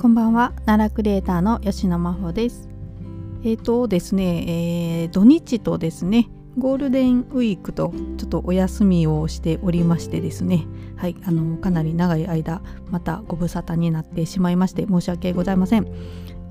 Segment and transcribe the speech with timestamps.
[0.00, 0.52] こんばんは。
[0.64, 2.68] 奈良クリエイターの吉野真帆です。
[3.42, 4.44] えっ、ー、とですね、
[5.02, 12.62] えー、土日とですねゴールデンウィークとちょっとお休みをしておりましてですねはいあのかなり長い間
[12.92, 15.88] またご無沙汰になってしまいまして申し訳ございません。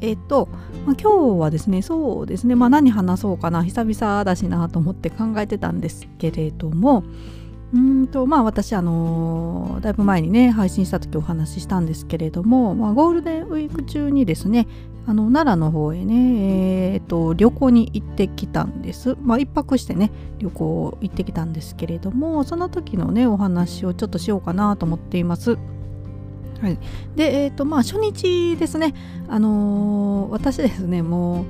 [0.02, 0.50] えっ、と、
[0.86, 7.06] まあ、今日はですねそうですねまあ何話そうかな久々だしなと思って考えてたんですけれども
[7.74, 14.68] うんとまあ私あの、だいぶ前にね配信した時お話ししたんですけれども、まあ、ゴールデンウィーク中にですね
[15.06, 19.16] あの奈良の方へね、えーと、旅行に行ってきたんです。
[19.22, 25.58] まあ、一泊してね旅行行ってきたんですけれどもその時のねお話をちょっとしようかなと思っています。
[26.62, 26.80] はい、
[27.16, 28.94] でえ、ー、とまあ初日ですね
[29.28, 31.46] あのー、私ですねも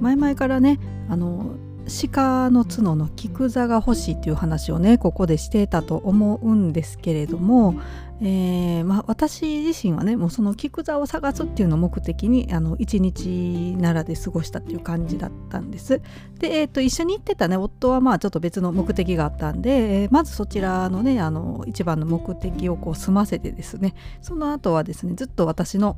[0.00, 7.80] う前々からねあのー鹿の角の菊座が欲しいっていう話をねここでしてたと思うんですけれども、
[8.20, 16.00] えー、まあ、私自身はねもうその菊座を探すっていうのを目的にあの一日奈良で過ごしたっていう感じだったんです。
[16.38, 25.96] で、えーと、一緒に行ってたね夫はまあちょっと別の目的があったんで、えー、まずそちらのねあの一番の目的をこう済ませてですねその後はですねずっと私の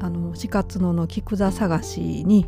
[0.00, 2.46] あの鹿角の菊座探しに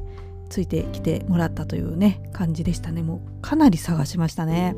[0.55, 4.77] ついてきてもらったというね感じでしたねもうかなり探しましたね。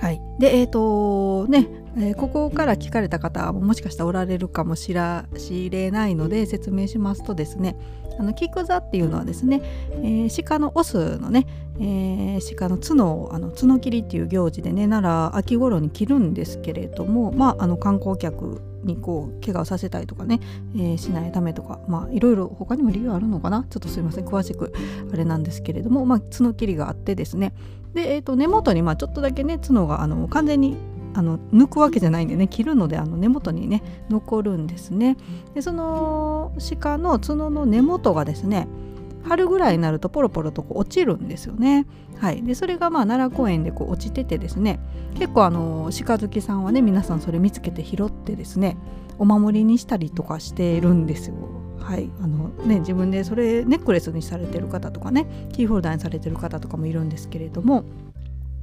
[0.00, 7.76] はい、でえっ、ー、とね、えー、ここから聞かれた方ももしかしたらおられるかもしれないので説明しますとですね
[8.18, 9.60] あの菊座っていうのはですね、
[9.96, 11.46] えー、鹿のオスのね、
[11.78, 20.40] えー、鹿の角をあの角切りっていう行事でね奈良秋頃に切るんですけれどもまああの観光客にこう怪我をさせたりとかね、
[20.74, 23.66] えー、しないためとかまあいろいろ他にも理由あるのかな？
[23.68, 24.26] ちょっとすいません。
[24.26, 24.72] 詳しく
[25.12, 27.52] あれなんですけれども、まあ、角切りがあってですね。
[27.94, 30.76] で、えー、と根元にまあちょっとだけね角があの完全に
[31.12, 35.16] あの抜くわけじゃないんでね切るのであの根元にね残るんですね。
[35.54, 38.68] でその鹿の角の根元がですね
[39.22, 41.86] 春ぐらいになるとポロポロとこう落ちるんですよね。
[42.18, 44.78] はい、でそれがまあ奈良公園でこう落ちててですね
[45.14, 48.76] 結構あの鹿好きさんはね皆さんそれ見つけて拾ってですね
[49.18, 51.34] お守りにしたりとかしてるんですよ。
[51.78, 57.84] はいあのね、自分でそれネックレスにされてる方とかねキーホルダーにされてる方とかもいるんですけれども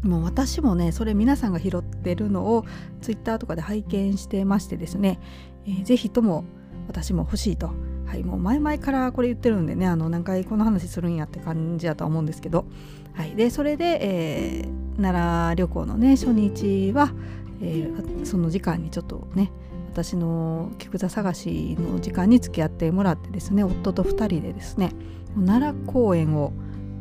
[0.04, 2.66] もう私もねそれ皆さんが拾ってるのを
[3.02, 5.20] ツイッターとかで拝見してましてですね、
[5.66, 6.46] えー、ぜひとも
[6.88, 7.72] 私も欲しいと
[8.08, 12.66] はい、もう前々からこれ言ってるんでねあの何回この話するんやって感じだとは思うんですけど、
[13.14, 17.14] はい、でそれで、えー、奈良旅行のね初日は、
[17.62, 19.52] えー、その時間にちょっとね
[19.92, 24.92] 私の菊座探しの時間に付き合ってもらってですね夫と2人でですね
[25.36, 26.54] 奈良公園を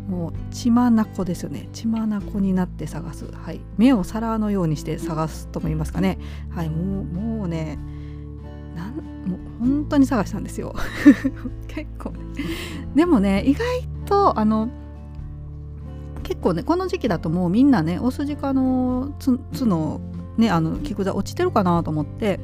[0.08, 0.94] もう血眼
[1.24, 1.68] ですよね。
[1.72, 2.08] 血眼
[2.40, 6.18] になって探す、はい、目を皿のようにして探すとも言いますかね、
[6.50, 7.78] はい、もうもうね
[8.76, 8.94] なん
[9.26, 10.74] もう本当に探したんですよ。
[11.66, 12.12] 結構
[12.94, 13.64] でもね意外
[14.04, 14.68] とあの
[16.22, 19.12] 結構ねこの時期だともうみんなねオスジカの
[19.52, 20.00] 角
[20.36, 22.40] ねあの菊座落ちてるかなと思って、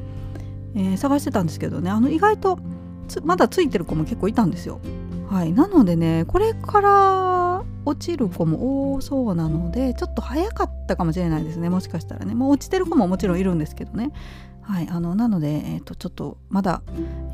[0.74, 1.90] えー、探してたんですけどね。
[1.90, 2.58] あの意外と
[3.24, 4.80] まだついてる子も結構いたんですよ。
[5.28, 5.52] はい。
[5.52, 11.68] なのでねこれから落ちる子も多そうなのでちょっと早かったかもしれないですね。
[11.68, 12.34] もしかしたらね。
[12.34, 14.12] もう落ちてる子ももちろんいるんですけどね。
[14.62, 16.82] はい、あのなので、えーと、ちょっとまだ、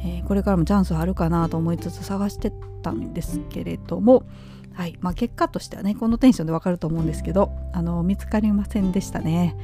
[0.01, 2.53] えー、これからもチャンスはあるかなと思いつつ探して
[2.83, 4.25] たんですけれども、
[4.73, 9.57] はいまあ、結果としてはねこのテンションでわかると思うんですけどあの見つかりませんでしたね。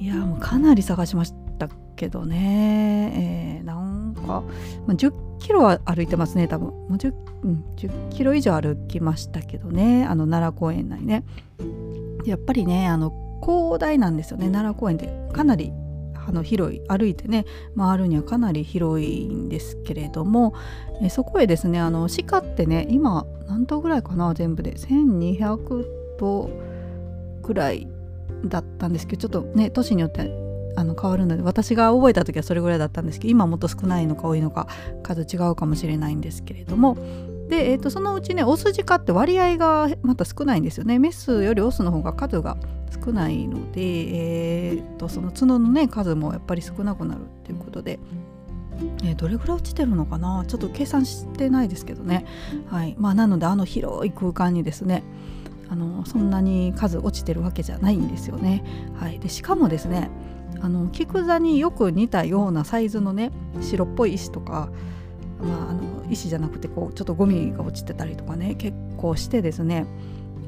[0.00, 4.44] いやもうかなり探しましたけどね、えー、なんか、ま
[4.88, 6.68] あ、10キロは歩いてますね多分。
[6.68, 11.24] もう 10,、うん、10キロ以上歩きましたけどねあの奈良公園内ね。
[12.26, 15.08] やっぱりねあの広大なんですよね奈良公園って。
[15.32, 15.72] かなり
[16.32, 17.44] の広い歩いてね
[17.76, 20.54] 回るにはかなり広いんですけれども
[21.02, 24.72] えそこへですねあの鹿ってね今何頭ぐらいかな全部で。
[24.72, 25.84] 1200
[26.18, 26.50] 頭
[27.42, 27.86] ぐらい
[28.44, 30.30] だったんですけどちょっとね都市によって
[30.76, 34.68] あの変わるので私が覚えた時はそれぐらいだったんですけど今もっと少ないのか多いのか
[35.02, 36.96] 数違うかもしれないんですけれども
[37.48, 40.98] で、えーと、そのうちねオスジカって割合がまた少ないんですよね。
[40.98, 42.56] メスよりオスの方が数が
[43.04, 47.98] 少ないので、えーと、その角のね数もやっぱり少なくなるっていうことで。
[49.02, 50.44] えー、どれぐらい落ちてるのかな？
[50.46, 52.24] ちょっと計算してないですけどね、
[52.68, 52.94] はい。
[52.96, 55.02] まあ、なのであの広い空間にですね
[55.68, 58.62] あのそんなに数落ちてるわけじゃないんですよね。
[58.94, 60.10] はい、でしかもですね
[60.60, 64.70] あの菊座によく似たようなサイズのね白っぽい石とか
[65.40, 69.86] まあ、あの石じゃなくてこうちょっとゴミが落ちてたりとかね結構してですね。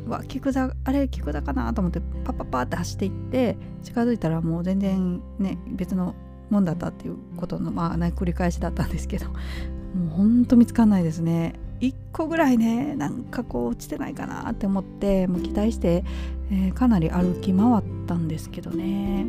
[0.08, 6.14] わ菊座あれ菊座かなと思ってパッパッパって走っていって近づいたらもう全然ね別の
[6.50, 9.34] もんだったっていうことのまあ、ね、繰り返しだったんですけども
[10.06, 11.54] うほんと見つかんないですね。
[11.80, 16.04] 1個ぐらいねなんかこう落ちてないかなって思ってもう期待して、
[16.50, 19.26] えー、かなり歩き回ったんですけどね。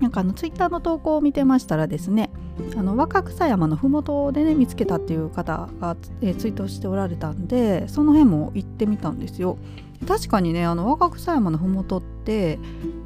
[0.00, 2.30] なんかあのツイッターの投稿を見てましたらですね
[2.76, 9.58] あの若草山の麓でね見つけたっていう方が、え、ツイートしておられたんでその辺も行ってみたんですよ。
[10.06, 12.58] 確かにねあの若草山の麓って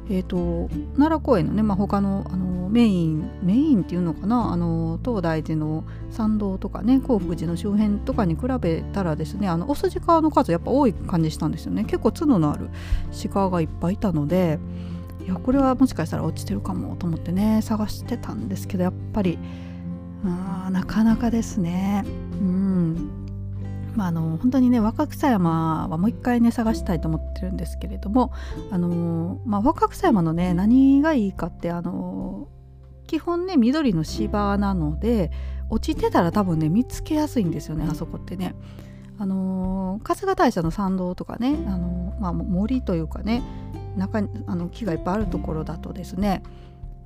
[0.09, 11.83] えーと、奈良公園のね、まあ、他のあのメインメインっていうのかなあの東大寺の参道とかね興福寺の周辺とかに比べたらですねあのオスジカの数やっぱ多い感じしたんですよね。
[11.83, 12.69] 結構角のある
[13.31, 14.59] 鹿がいっぱいいたので
[15.27, 19.37] いやこれはもしかしたら落ちてるかもと思ってね探してたんですけどやっぱり
[20.25, 22.03] あなかなかですね。
[22.05, 23.23] うん。
[23.95, 28.31] まあ、あの本当にね若草山はもう一回ね探したいと思ってるんですけれども
[28.69, 32.47] あの、まあ、若草山のね何がいいかってあの
[33.07, 35.31] 基本ね緑の芝なので
[35.71, 38.55] 落ちてたら多分ね見つけやすいんですよねあそこってね。
[39.19, 43.41] あの春日大社の参道とかねあの、まあ、森というかね
[43.97, 46.43] 中にあの木がいっぱいあるところだとですね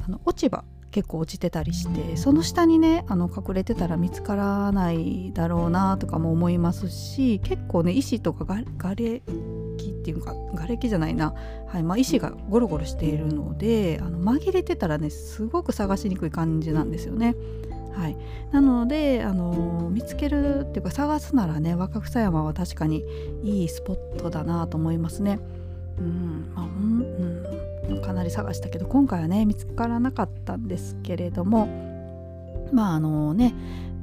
[0.04, 9.22] あの落ち葉結構落ちてたりしてその下にねあの隠れてたら見つからないだろうなとかも思いますし結構ね石とかがれ
[9.78, 11.34] きっていうか瓦礫じゃないな、
[11.68, 17.36] はいまあ、石がゴロゴロしているのであの紛れてたらねすごく探しにくい感じなんですよね。
[17.94, 18.16] はい、
[18.52, 23.04] なので、あの見つけるっていうか探すならね若草山は確かに
[23.44, 25.40] いいスポットだなと思いますね。
[26.02, 31.68] うんまあうんかなり探したけど今回はね見つからなかったんですけれども
[32.74, 33.54] まああのね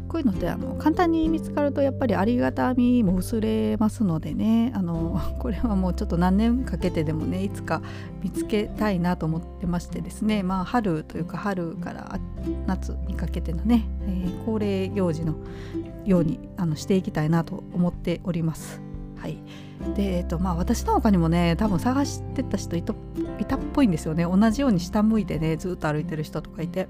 [0.08, 7.82] こういうのってあの簡単に見つかるとやっぱりありがたみも薄れますのでねあの これはもうちょっと何年かけてでもねいつか
[8.22, 12.18] 見つけたいなと思ってましてですねまあ春というか春から
[12.66, 15.34] 夏にかけてのね、えー、恒例行事の
[16.06, 18.87] ようにあのしていきたいなと思っております。
[19.20, 19.38] はい。
[19.94, 22.96] でえっとまあ、私の他にもね多分探してた人いたっ
[23.72, 24.24] ぽいんですよね。
[24.24, 26.88] 同じように下向いてねずっと歩いてる人とかいて。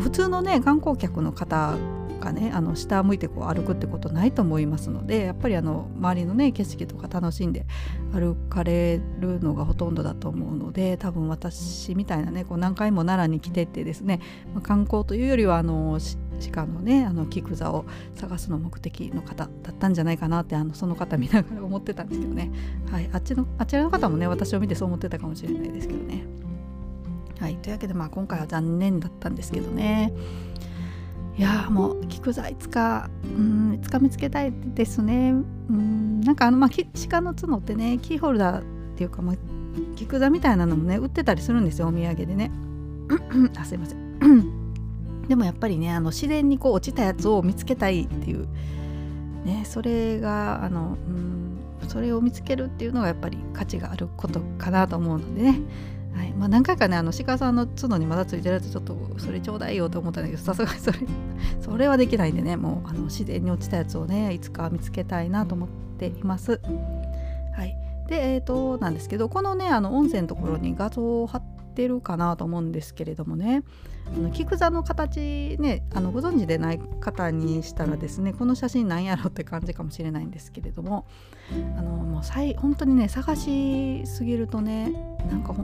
[0.00, 1.76] 普通のね観光客の方
[2.20, 7.66] がねあの下向いてこう歩くってことないと思いますのでやっぱりあの周りのね景色とか楽しんで
[8.12, 14.20] 歩かれるのがほとんどだと思うので多分私みたいなねこう何回も奈良に来てってですね、
[14.54, 15.98] まあ、観光というよりはあの
[16.40, 17.84] 鹿のねあの菊座を
[18.14, 22.50] 探すの目的の方だったんじゃないかなってあのその方見ながら思ってたんですけどね、
[22.90, 26.24] はい、あっちのあちらの方もね私を見てそう思ってたかもしれないですけどね。
[27.38, 30.12] はい、というわけでまあ今回は残念だったんですけどね。
[31.38, 35.30] いやもう菊座いつかうんいつか見つけたいですね。
[35.30, 36.70] うんなんかあのまあ
[37.08, 38.62] 鹿の角ってねキーホルダーっ
[38.96, 39.36] ていうかまあ
[39.96, 42.50] 菊座みたいなのもね売ってたりするんですよお土産でね。
[43.56, 44.59] あすいません。
[45.30, 48.48] でもやっぱりねあの自然にこう落ちたやつを見つけたいっていう、
[49.44, 51.56] ね、それがあの、うん、
[51.86, 55.60] それを見つけるっていうのがやっぱり価値があることかなと思うのでね、
[56.16, 60.98] はいまあ、何回かねあの鹿さんの角にまだついてるやつちょっとそれちょうだいよと思ったんだけどさすがにそれ
[61.60, 66.60] それはできないんでねもうあの自然に落ちたやつをねいつか見つけたいなと思っています。
[67.54, 67.76] はい、
[68.08, 71.42] でえ、ー、となんですけどこのねあの音声のところに画像を貼っ
[71.80, 73.62] てるかなと思うんですけれどもね。
[74.14, 81.06] あの菊座の形ねあのご存知でない方にしたらですねこの写真なんやろって感じかもしれないんですけれども
[81.76, 82.22] あのもう
[82.58, 84.90] 本当にね探しすぎるとね
[85.30, 85.54] なんか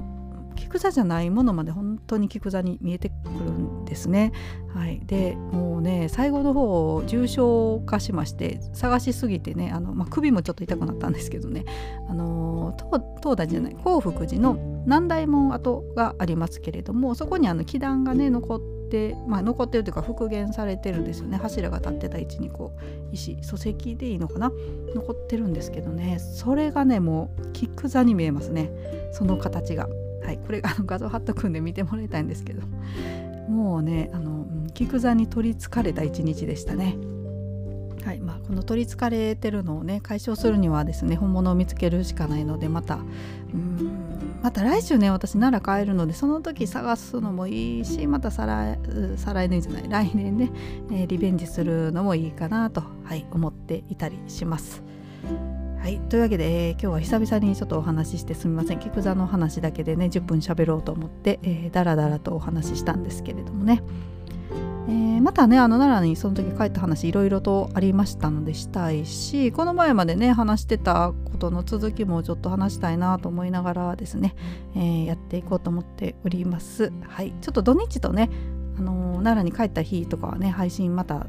[0.66, 4.32] 菊座じゃないものまで本当に菊座に見えてくるんですね。
[4.74, 11.64] はい、でもうね最後の方重症化しまして探しすぎてねあの、まあ、首もちょっと痛くなったんですけどね。
[12.08, 12.74] あの
[13.22, 14.54] 東大寺じゃない興福寺の
[14.84, 21.38] 南大門跡がありますけれどもそこにあの祈壇がね残って、まあ、残ってるというか復元されてるんですよね。
[21.38, 24.50] 柱が立ってた位置にこう石礎石でいいのかな？
[24.94, 26.18] 残ってるんですけどね。
[26.18, 28.70] それがねもう菊座に見えますね。
[29.12, 29.88] その形が。
[30.26, 32.62] はい、これ あの画像貼っとくんで見てもらいたいんですけど
[33.48, 36.98] もうねあの菊座に取りつかれた一日でしたね。
[38.04, 43.00] はいまあ、この取りつかれてるのをね解消するにはですね本物を見つけるしかないのでまた
[43.52, 43.90] うん
[44.42, 48.78] また来週ね私奈良帰るのでその時探すのもいいしまた再来
[49.16, 50.52] 再来年じゃない来年ね、
[50.92, 54.84] えー、リベンジするのもいいかなと、はい、思っていたりします。
[55.86, 58.80] はい、というわけで、えー、今日は久々にちょっとお話ししてすみません。
[58.80, 63.84] 菊座の話だけでね10分喋ろうと思って、えー、だらだらとお話ししたんですけれどもね、
[64.88, 74.34] えー、またねあの奈良にその時帰った話いろいろとありましたのでしたいしこの前までね話してたことの続きもちょっと話したいなと思いながらですね、
[74.74, 76.92] えー、やっていこうと思っております。
[77.06, 78.28] はい、ちょっと土日とね、
[78.76, 81.28] あの奈良に帰った日とかはね配信また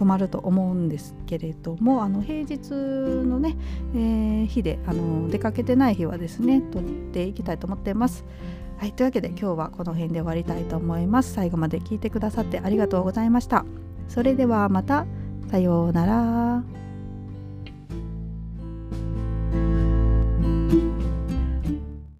[0.00, 3.56] 止まると思うんですけれどもあの平日のね、
[3.94, 8.24] えー、日であの出かけてない日はですね撮っていきたいと思っています。
[8.78, 11.34] はい、というわけで今日はこの辺で終わりたいと思います。
[11.34, 13.66] 最後まで聞いてくださってありがとうございました。
[14.08, 15.04] それではまた
[15.50, 16.89] さようなら。